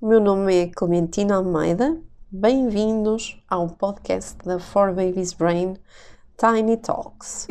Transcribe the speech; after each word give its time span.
o 0.00 0.06
meu 0.06 0.20
nome 0.20 0.54
é 0.54 0.66
Clementina 0.68 1.34
Almeida. 1.34 1.98
Bem-vindos 2.30 3.42
ao 3.50 3.68
podcast 3.68 4.38
da 4.44 4.60
For 4.60 4.94
Babies 4.94 5.32
Brain 5.32 5.74
Tiny 6.36 6.76
Talks. 6.76 7.48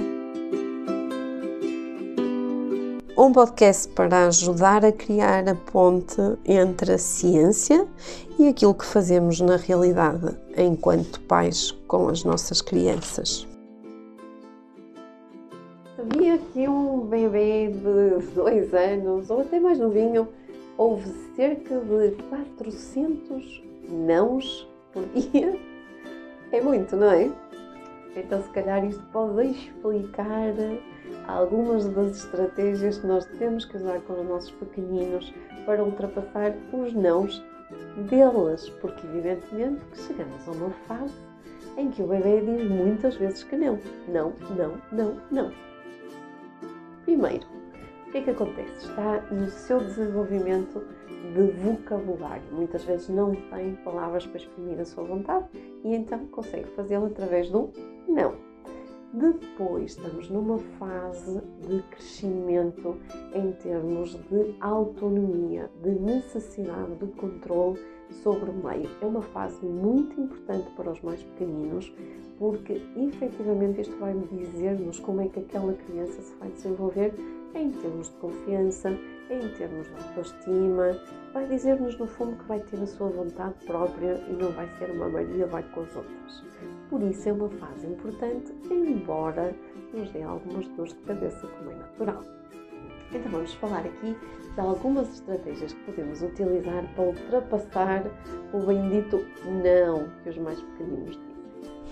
Um 3.18 3.34
podcast 3.34 3.90
para 3.90 4.28
ajudar 4.28 4.86
a 4.86 4.94
criar 4.94 5.50
a 5.50 5.56
ponte 5.56 6.22
entre 6.46 6.94
a 6.94 6.98
ciência 6.98 7.86
e 8.40 8.48
aquilo 8.48 8.74
que 8.74 8.86
fazemos 8.86 9.42
na 9.42 9.58
realidade 9.58 10.38
enquanto 10.56 11.20
pais 11.22 11.72
com 11.86 12.08
as 12.08 12.24
nossas 12.24 12.62
crianças. 12.62 13.46
Havia 15.98 16.38
que 16.38 16.66
um 16.66 17.08
bebê 17.08 17.68
de 17.68 18.26
dois 18.34 18.74
anos 18.74 19.30
ou 19.30 19.42
até 19.42 19.60
mais 19.60 19.80
novinho 19.80 20.30
houve 20.78 21.10
cerca 21.36 21.80
de 21.80 22.12
400 22.30 23.64
nãos 23.90 24.68
por 24.94 25.04
dia. 25.14 25.60
É 26.52 26.62
muito, 26.62 26.96
não 26.96 27.12
é? 27.12 27.30
Então, 28.16 28.42
se 28.42 28.50
calhar, 28.50 28.84
isto 28.86 29.04
pode 29.12 29.50
explicar 29.50 30.54
algumas 31.28 31.86
das 31.90 32.18
estratégias 32.18 32.98
que 32.98 33.08
nós 33.08 33.26
temos 33.38 33.66
que 33.66 33.78
usar 33.78 34.00
com 34.02 34.14
os 34.14 34.28
nossos 34.28 34.52
pequeninos 34.52 35.34
para 35.66 35.84
ultrapassar 35.84 36.56
os 36.74 36.94
nãos 36.94 37.44
deles, 38.10 38.70
porque, 38.82 39.06
evidentemente, 39.06 39.82
que 39.92 40.00
chegamos 40.00 40.48
a 40.48 40.52
uma 40.52 40.70
fase 40.88 41.14
em 41.78 41.92
que 41.92 42.02
o 42.02 42.08
bebê 42.08 42.42
diz 42.42 42.70
muitas 42.70 43.16
vezes 43.16 43.44
que 43.44 43.56
não. 43.56 43.78
Não, 44.08 44.34
não, 44.56 44.82
não, 44.92 45.22
não. 45.30 45.52
Primeiro, 47.04 47.46
o 48.08 48.12
que 48.12 48.20
é 48.20 48.22
que 48.22 48.30
acontece? 48.30 48.88
Está 48.88 49.22
no 49.32 49.50
seu 49.50 49.80
desenvolvimento 49.80 50.82
de 51.34 51.42
vocabulário. 51.62 52.44
Muitas 52.52 52.84
vezes 52.86 53.10
não 53.10 53.36
tem 53.36 53.76
palavras 53.84 54.26
para 54.26 54.38
exprimir 54.38 54.80
a 54.80 54.86
sua 54.86 55.04
vontade 55.04 55.46
e 55.84 55.94
então 55.94 56.26
consegue 56.28 56.68
fazê-lo 56.70 57.08
através 57.08 57.50
do 57.50 57.70
não. 58.08 58.47
Depois 59.14 59.92
estamos 59.92 60.30
numa 60.30 60.60
fase 60.78 61.42
de 61.66 61.82
crescimento 61.84 62.98
em 63.34 63.54
termos 63.54 64.16
de 64.30 64.56
autonomia, 64.60 65.72
de 65.82 65.92
necessidade 65.92 66.96
de 66.96 67.08
controle 67.14 67.80
sobre 68.22 68.50
o 68.50 68.54
meio. 68.54 68.90
É 69.02 69.06
uma 69.06 69.22
fase 69.22 69.66
muito 69.66 70.20
importante 70.20 70.70
para 70.72 70.92
os 70.92 71.02
mais 71.02 71.24
pequeninos 71.24 71.92
porque 72.38 72.82
efetivamente 72.96 73.82
isto 73.82 73.98
vai 73.98 74.14
dizer-nos 74.14 75.00
como 75.00 75.22
é 75.22 75.28
que 75.28 75.40
aquela 75.40 75.74
criança 75.74 76.22
se 76.22 76.36
vai 76.36 76.50
desenvolver 76.50 77.14
em 77.56 77.72
termos 77.72 78.10
de 78.10 78.16
confiança, 78.18 78.90
em 79.30 79.50
termos 79.58 79.88
de 79.88 79.94
autoestima, 79.96 81.00
vai 81.34 81.48
dizer-nos 81.48 81.98
no 81.98 82.08
fundo 82.08 82.36
que 82.38 82.46
vai 82.46 82.60
ter 82.60 82.80
a 82.80 82.86
sua 82.86 83.10
vontade 83.10 83.56
própria 83.66 84.24
e 84.30 84.34
não 84.34 84.52
vai 84.52 84.68
ser 84.78 84.92
uma 84.92 85.10
Maria 85.10 85.48
vai 85.48 85.64
com 85.72 85.82
as 85.82 85.96
outras. 85.96 86.44
Por 86.90 87.02
isso 87.04 87.28
é 87.28 87.34
uma 87.34 87.50
fase 87.50 87.86
importante, 87.86 88.54
embora 88.72 89.54
nos 89.94 90.10
dê 90.12 90.24
algumas 90.24 90.68
dores 90.70 90.94
de 90.94 91.00
cabeça, 91.02 91.48
como 91.48 91.72
é 91.72 91.76
natural. 91.76 92.24
Então 93.12 93.32
vamos 93.32 93.54
falar 93.56 93.86
aqui 93.86 94.16
de 94.54 94.60
algumas 94.60 95.14
estratégias 95.14 95.74
que 95.74 95.84
podemos 95.84 96.22
utilizar 96.22 96.84
para 96.94 97.04
ultrapassar 97.06 98.04
o 98.54 98.60
bendito 98.60 99.26
não 99.64 100.10
que 100.24 100.30
os 100.30 100.38
mais 100.38 100.60
pequeninos 100.60 101.18
dizem. 101.18 101.38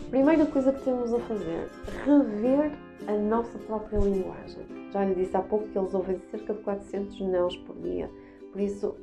Primeira 0.10 0.46
coisa 0.46 0.72
que 0.72 0.84
temos 0.84 1.14
a 1.14 1.20
fazer, 1.20 1.70
rever 2.06 2.72
a 3.08 3.14
nossa 3.14 3.58
própria 3.60 4.00
linguagem. 4.00 4.66
Já 4.92 5.04
lhe 5.06 5.16
disse 5.16 5.36
há 5.36 5.42
pouco 5.42 5.68
que 5.68 5.78
eles 5.78 5.94
ouvem 5.94 6.18
cerca 6.32 6.54
de 6.54 6.62
400 6.62 7.20
nãos 7.22 7.58
por 7.58 7.76
dia. 7.78 8.10
Por 8.52 8.62
isso, 8.62 8.96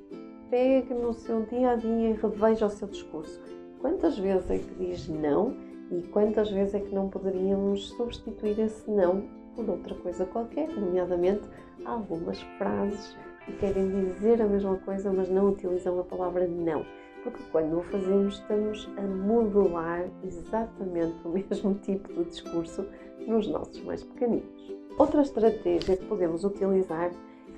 pegue 0.49 0.95
no 0.95 1.13
seu 1.13 1.43
dia 1.43 1.71
a 1.71 1.77
dia 1.77 2.11
e 2.11 2.13
reveja 2.13 2.67
o 2.67 2.71
seu 2.71 2.89
discurso. 2.89 3.41
Quantas 3.81 4.19
vezes 4.19 4.51
é 4.51 4.59
que 4.59 4.75
diz 4.75 5.09
não 5.09 5.57
e 5.93 6.03
quantas 6.09 6.51
vezes 6.51 6.75
é 6.75 6.81
que 6.81 6.95
não 6.95 7.09
poderíamos 7.09 7.91
substituir 7.91 8.59
esse 8.59 8.91
não 8.91 9.29
por 9.55 9.69
outra 9.69 9.95
coisa 9.95 10.25
qualquer, 10.27 10.69
nomeadamente 10.69 11.43
algumas 11.85 12.41
frases 12.59 13.17
que 13.45 13.53
querem 13.53 13.91
dizer 13.91 14.41
a 14.41 14.47
mesma 14.47 14.77
coisa, 14.79 15.13
mas 15.13 15.29
não 15.29 15.51
utilizam 15.51 16.01
a 16.01 16.05
palavra 16.05 16.47
não 16.47 16.85
porque 17.23 17.43
quando 17.51 17.79
o 17.79 17.83
fazemos 17.83 18.35
estamos 18.35 18.89
a 18.97 19.03
modular 19.03 20.09
exatamente 20.25 21.17
o 21.25 21.31
mesmo 21.49 21.75
tipo 21.75 22.13
de 22.13 22.25
discurso 22.25 22.85
nos 23.27 23.47
nossos 23.47 23.83
mais 23.85 24.03
pequeninos. 24.03 24.75
Outra 24.99 25.23
estratégia 25.23 25.97
que 25.97 26.05
podemos 26.07 26.45
utilizar 26.45 27.11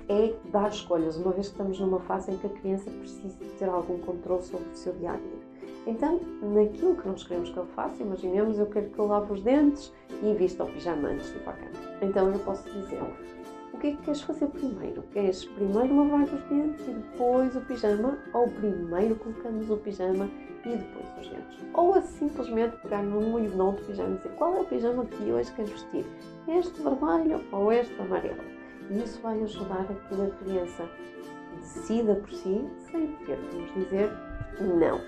é 0.07 0.33
dar 0.51 0.69
escolhas, 0.69 1.17
uma 1.17 1.31
vez 1.31 1.47
que 1.47 1.53
estamos 1.53 1.79
numa 1.79 1.99
fase 2.01 2.31
em 2.31 2.37
que 2.37 2.47
a 2.47 2.49
criança 2.49 2.89
precisa 2.91 3.37
ter 3.57 3.67
algum 3.67 3.97
controle 3.99 4.43
sobre 4.43 4.69
o 4.69 4.75
seu 4.75 4.93
dia 4.93 5.11
a 5.11 5.17
dia. 5.17 5.44
Então, 5.87 6.19
naquilo 6.41 6.95
que 6.95 7.07
nós 7.07 7.23
queremos 7.23 7.49
que 7.49 7.59
ele 7.59 7.67
faça, 7.75 8.01
imaginemos 8.01 8.57
eu 8.57 8.65
quero 8.65 8.89
que 8.89 8.99
ele 8.99 9.07
lave 9.07 9.33
os 9.33 9.41
dentes 9.41 9.93
e 10.23 10.33
vista 10.33 10.63
o 10.63 10.67
pijama 10.67 11.09
antes 11.09 11.29
de 11.29 11.37
ir 11.37 11.43
para 11.43 11.53
a 11.53 11.57
cama. 11.57 11.71
Então 12.01 12.31
eu 12.31 12.39
posso 12.39 12.63
dizer 12.71 12.99
o 13.75 13.77
que 13.77 13.87
é 13.87 13.91
que 13.91 14.01
queres 14.03 14.21
fazer 14.21 14.47
primeiro? 14.47 15.03
Queres 15.11 15.43
primeiro 15.43 15.95
lavar 15.97 16.23
os 16.23 16.43
dentes 16.45 16.87
e 16.87 16.91
depois 16.91 17.55
o 17.55 17.61
pijama? 17.61 18.17
Ou 18.33 18.47
primeiro 18.47 19.15
colocamos 19.17 19.69
o 19.69 19.77
pijama 19.77 20.29
e 20.65 20.69
depois 20.69 21.05
os 21.19 21.29
dentes? 21.29 21.65
Ou 21.73 21.93
a 21.93 22.01
simplesmente 22.01 22.77
pegar 22.77 23.03
num 23.03 23.37
e 23.37 23.47
no 23.49 23.65
outro 23.65 23.85
pijama 23.85 24.13
e 24.13 24.17
dizer 24.17 24.29
qual 24.37 24.55
é 24.55 24.61
o 24.61 24.65
pijama 24.65 25.05
que 25.05 25.31
hoje 25.31 25.51
queres 25.51 25.71
vestir? 25.71 26.05
Este 26.47 26.81
vermelho 26.81 27.43
ou 27.51 27.71
este 27.71 27.93
amarelo? 28.01 28.43
E 28.89 29.03
isso 29.03 29.19
vai 29.21 29.43
ajudar 29.43 29.81
a 29.81 29.93
que 29.93 30.21
a 30.21 30.29
criança 30.43 30.89
decida 31.59 32.15
por 32.15 32.31
si 32.31 32.65
sem 32.89 33.07
ter 33.25 33.37
que 33.37 33.55
nos 33.57 33.73
dizer 33.73 34.09
não. 34.61 35.01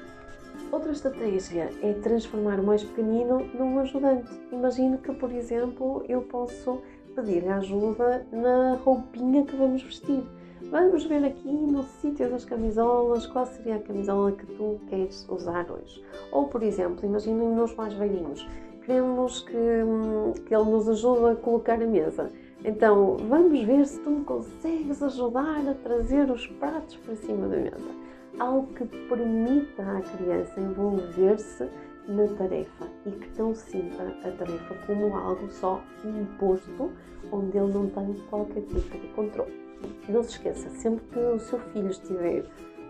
Outra 0.71 0.91
estratégia 0.91 1.71
é 1.81 1.93
transformar 1.93 2.59
o 2.59 2.63
mais 2.63 2.83
pequenino 2.83 3.39
num 3.53 3.79
ajudante. 3.79 4.29
Imagine 4.51 4.97
que, 4.97 5.13
por 5.13 5.31
exemplo, 5.31 6.03
eu 6.09 6.21
posso 6.21 6.81
pedir 7.15 7.47
ajuda 7.49 8.27
na 8.31 8.75
roupinha 8.83 9.45
que 9.45 9.55
vamos 9.55 9.81
vestir. 9.81 10.23
Vamos 10.69 11.05
ver 11.05 11.23
aqui 11.23 11.49
no 11.49 11.83
sítio 11.83 12.29
das 12.29 12.43
camisolas 12.43 13.25
qual 13.27 13.45
seria 13.45 13.77
a 13.77 13.79
camisola 13.79 14.33
que 14.33 14.45
tu 14.45 14.79
queres 14.89 15.25
usar 15.29 15.71
hoje. 15.71 16.03
Ou, 16.31 16.47
por 16.47 16.61
exemplo, 16.61 17.05
imaginem 17.05 17.49
nos 17.49 17.73
mais 17.75 17.93
velhinhos, 17.93 18.45
queremos 18.85 19.41
que, 19.41 19.53
que 20.45 20.53
ele 20.53 20.65
nos 20.65 20.89
ajude 20.89 21.31
a 21.31 21.35
colocar 21.35 21.81
a 21.81 21.87
mesa. 21.87 22.29
Então, 22.65 23.15
vamos 23.29 23.63
ver 23.63 23.85
se 23.85 23.99
tu 24.01 24.09
me 24.09 24.25
consegues 24.25 25.01
ajudar 25.01 25.65
a 25.69 25.73
trazer 25.75 26.29
os 26.29 26.45
pratos 26.47 26.97
para 26.97 27.15
cima 27.15 27.47
da 27.47 27.55
mesa. 27.55 28.06
Algo 28.39 28.67
que 28.73 28.85
permita 28.85 29.81
à 29.81 30.01
criança 30.01 30.59
envolver-se 30.59 31.67
na 32.07 32.27
tarefa 32.37 32.87
e 33.05 33.11
que 33.11 33.41
não 33.41 33.55
sinta 33.55 34.03
a 34.23 34.31
tarefa 34.31 34.75
como 34.85 35.15
algo 35.15 35.49
só 35.49 35.81
imposto, 36.05 36.91
onde 37.31 37.57
ele 37.57 37.73
não 37.73 37.89
tem 37.89 38.13
qualquer 38.29 38.61
tipo 38.61 38.97
de 38.97 39.07
controle. 39.15 39.53
Não 40.07 40.23
se 40.23 40.31
esqueça, 40.31 40.69
sempre 40.69 41.03
que 41.05 41.19
o 41.19 41.39
seu 41.39 41.59
filho 41.59 41.89
estiver 41.89 42.45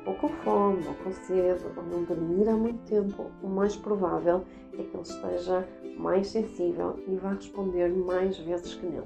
ou 0.08 0.16
com 0.16 0.30
fome, 0.30 0.88
ou 0.88 0.94
com 0.96 1.12
sede, 1.12 1.66
ou 1.76 1.84
não 1.84 2.04
dormir 2.04 2.48
há 2.48 2.56
muito 2.56 2.80
tempo, 2.86 3.30
o 3.44 3.48
mais 3.48 3.76
provável 3.76 4.46
é 4.74 4.84
que 4.84 4.96
ele 4.96 5.02
esteja 5.02 5.68
mais 5.98 6.28
sensível 6.28 6.98
e 7.08 7.16
vá 7.16 7.32
responder 7.34 7.90
mais 7.90 8.38
vezes 8.38 8.74
que 8.76 8.86
não. 8.86 9.04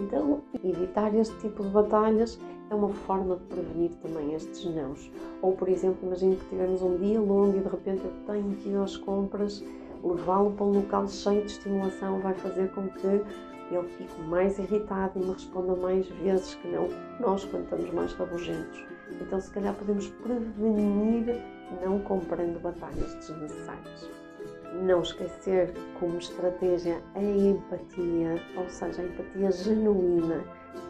Então, 0.00 0.40
evitar 0.64 1.14
este 1.14 1.36
tipo 1.40 1.62
de 1.62 1.68
batalhas 1.68 2.40
é 2.70 2.74
uma 2.74 2.88
forma 2.88 3.36
de 3.36 3.42
prevenir 3.44 3.90
também 4.02 4.34
estes 4.34 4.64
nãos. 4.74 5.10
Ou, 5.42 5.52
por 5.52 5.68
exemplo, 5.68 5.98
imagine 6.06 6.36
que 6.36 6.46
tivemos 6.46 6.80
um 6.80 6.96
dia 6.96 7.20
longo 7.20 7.58
e 7.58 7.60
de 7.60 7.68
repente 7.68 8.02
eu 8.04 8.12
tenho 8.26 8.56
que 8.56 8.70
ir 8.70 8.76
às 8.76 8.96
compras, 8.96 9.62
levá-lo 10.02 10.52
para 10.52 10.64
um 10.64 10.72
local 10.72 11.06
cheio 11.06 11.42
de 11.42 11.52
estimulação 11.52 12.18
vai 12.20 12.32
fazer 12.34 12.70
com 12.72 12.88
que 12.88 13.06
ele 13.06 13.88
fique 13.98 14.20
mais 14.22 14.58
irritado 14.58 15.12
e 15.16 15.24
me 15.24 15.32
responda 15.32 15.76
mais 15.76 16.08
vezes 16.08 16.54
que 16.54 16.68
não 16.68 16.88
nós 17.20 17.44
quando 17.44 17.64
estamos 17.64 17.92
mais 17.92 18.12
rabugentos. 18.14 18.84
Então, 19.20 19.40
se 19.40 19.50
calhar 19.50 19.74
podemos 19.74 20.08
prevenir 20.08 21.40
não 21.84 21.98
comprando 22.00 22.60
batalhas 22.62 23.14
desnecessárias. 23.14 24.29
Não 24.72 25.02
esquecer 25.02 25.72
como 25.98 26.18
estratégia 26.18 27.02
a 27.14 27.22
empatia, 27.22 28.40
ou 28.56 28.68
seja, 28.68 29.02
a 29.02 29.04
empatia 29.04 29.50
genuína 29.50 30.44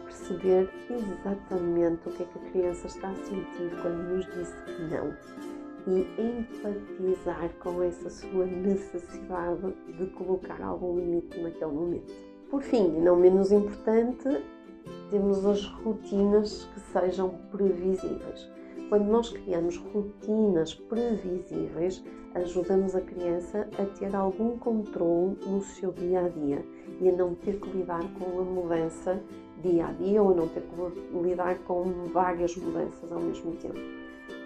perceber 0.05 0.69
exatamente 0.89 2.07
o 2.07 2.11
que 2.11 2.23
é 2.23 2.25
que 2.25 2.37
a 2.37 2.51
criança 2.51 2.87
está 2.87 3.09
a 3.09 3.15
sentir 3.15 3.81
quando 3.81 4.03
nos 4.09 4.25
disse 4.25 4.55
que 4.65 4.83
não 4.83 5.13
e 5.87 6.07
empatizar 6.19 7.49
com 7.59 7.81
essa 7.81 8.09
sua 8.09 8.45
necessidade 8.45 9.73
de 9.97 10.05
colocar 10.11 10.61
algum 10.61 10.99
limite 10.99 11.39
naquele 11.39 11.71
momento. 11.71 12.13
Por 12.49 12.61
fim, 12.61 12.87
não 12.99 13.15
menos 13.15 13.51
importante, 13.51 14.43
temos 15.09 15.45
as 15.45 15.65
rotinas 15.65 16.65
que 16.73 16.79
sejam 16.79 17.29
previsíveis. 17.51 18.49
Quando 18.91 19.05
nós 19.05 19.29
criamos 19.29 19.77
rotinas 19.77 20.73
previsíveis, 20.73 22.03
ajudamos 22.35 22.93
a 22.93 22.99
criança 22.99 23.65
a 23.79 23.85
ter 23.85 24.13
algum 24.13 24.57
controle 24.57 25.37
no 25.47 25.61
seu 25.61 25.93
dia 25.93 26.25
a 26.25 26.27
dia 26.27 26.61
e 26.99 27.07
a 27.07 27.13
não 27.13 27.33
ter 27.33 27.57
que 27.57 27.69
lidar 27.69 28.03
com 28.19 28.41
a 28.41 28.43
mudança 28.43 29.17
dia 29.63 29.87
a 29.87 29.93
dia 29.93 30.21
ou 30.21 30.35
não 30.35 30.45
ter 30.49 30.63
que 30.63 31.17
lidar 31.23 31.57
com 31.59 31.85
várias 32.11 32.53
mudanças 32.57 33.09
ao 33.09 33.21
mesmo 33.21 33.55
tempo. 33.55 33.79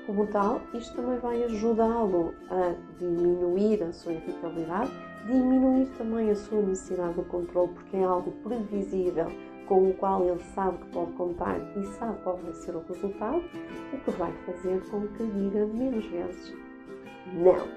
como 0.06 0.28
tal, 0.28 0.62
isto 0.76 0.96
também 0.96 1.18
vai 1.18 1.44
ajudá-lo 1.46 2.32
a 2.52 2.76
diminuir 3.00 3.82
a 3.82 3.92
sua 3.92 4.14
irritabilidade, 4.14 4.92
diminuir 5.26 5.88
também 5.98 6.30
a 6.30 6.36
sua 6.36 6.62
necessidade 6.62 7.16
de 7.16 7.24
controle, 7.24 7.74
porque 7.74 7.98
é 7.98 8.04
algo 8.04 8.32
previsível 8.44 9.26
com 9.68 9.90
o 9.90 9.94
qual 9.94 10.24
ele 10.24 10.44
sabe 10.54 10.78
que 10.78 10.88
pode 10.88 11.12
contar 11.14 11.58
e 11.78 11.84
sabe 11.98 12.18
qual 12.24 12.38
vai 12.38 12.54
ser 12.54 12.76
o 12.76 12.84
resultado, 12.88 13.44
o 13.94 13.98
que 13.98 14.12
vai 14.12 14.32
fazer 14.46 14.82
com 14.90 15.08
que 15.08 15.26
diga 15.26 15.66
menos 15.66 16.06
vezes 16.06 16.54
não. 17.34 17.68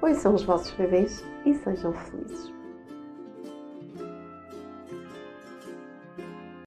Pois 0.00 0.18
são 0.18 0.34
os 0.34 0.42
vossos 0.44 0.70
bebês 0.72 1.24
e 1.44 1.54
sejam 1.54 1.92
felizes. 1.92 2.52